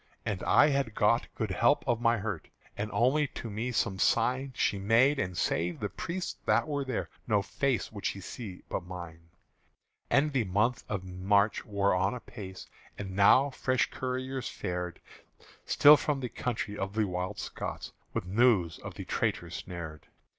And 0.25 0.41
I 0.41 0.69
had 0.69 0.95
got 0.95 1.27
good 1.35 1.51
help 1.51 1.87
of 1.87 2.01
my 2.01 2.17
hurt: 2.17 2.47
And 2.75 2.89
only 2.91 3.27
to 3.27 3.51
me 3.51 3.71
some 3.71 3.99
sign 3.99 4.51
She 4.55 4.79
made; 4.79 5.19
and 5.19 5.37
save 5.37 5.79
the 5.79 5.89
priests 5.89 6.39
that 6.47 6.67
were 6.67 6.83
there 6.83 7.07
No 7.27 7.43
face 7.43 7.91
would 7.91 8.03
she 8.07 8.19
see 8.19 8.63
but 8.67 8.81
mine. 8.83 9.29
And 10.09 10.33
the 10.33 10.45
month 10.45 10.85
of 10.89 11.03
March 11.03 11.65
wore 11.67 11.93
on 11.93 12.15
apace; 12.15 12.65
And 12.97 13.15
now 13.15 13.51
fresh 13.51 13.91
couriers 13.91 14.49
fared 14.49 14.99
Still 15.67 15.97
from 15.97 16.19
the 16.19 16.29
country 16.29 16.75
of 16.75 16.95
the 16.95 17.05
Wild 17.05 17.37
Scots 17.37 17.91
With 18.11 18.25
news 18.25 18.79
of 18.79 18.95
the 18.95 19.05
traitors 19.05 19.55
snared. 19.57 20.07